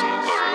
Jason 0.00 0.47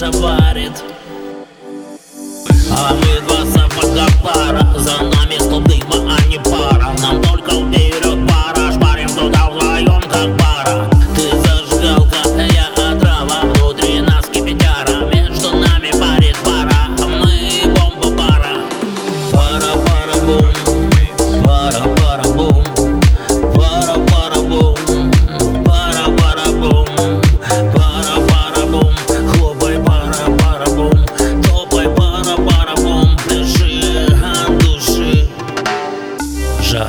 каша 0.00 0.10
А 2.72 2.94
мы 2.94 3.20
два 3.26 3.44
собака 3.44 4.06
пара 4.22 4.78
за 4.78 4.99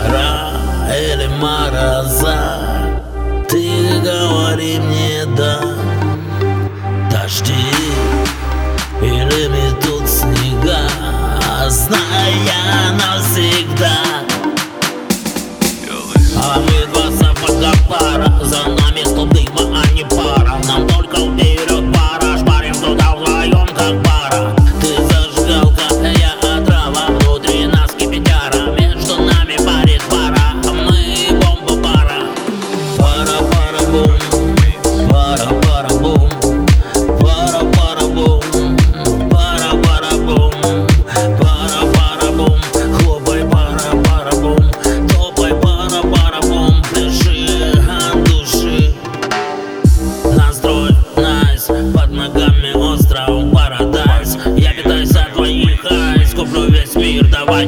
жара 0.08 0.52
или 0.94 1.28
мороза. 1.28 2.38
Ты 3.50 4.00
говори 4.02 4.80
мне 4.80 5.26
да. 5.38 5.60
Дожди 7.12 7.54
или 9.02 9.48
метут 9.48 10.08
снега 10.08 10.88
Знаю 11.70 12.36
я 12.46 12.92
навсегда. 12.94 13.98
А 16.44 16.60
мы 16.60 16.88
два 16.94 17.12
сапога 17.12 17.72
пара 17.88 18.34
За 18.44 18.64
нами 18.64 19.04
клубы 19.04 19.51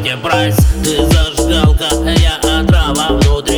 руки 0.03 0.17
прайс 0.21 0.55
Ты 0.83 1.05
зажигалка, 1.05 1.87
а 1.91 2.09
я 2.09 2.35
отрава. 2.37 3.17
Внутри 3.19 3.52